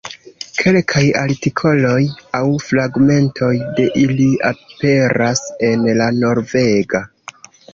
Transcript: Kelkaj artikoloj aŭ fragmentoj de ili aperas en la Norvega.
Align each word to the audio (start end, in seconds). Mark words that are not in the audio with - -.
Kelkaj 0.59 1.01
artikoloj 1.23 1.99
aŭ 2.39 2.41
fragmentoj 2.69 3.51
de 3.81 3.87
ili 4.07 4.27
aperas 4.53 5.45
en 5.69 5.87
la 6.01 6.09
Norvega. 6.25 7.05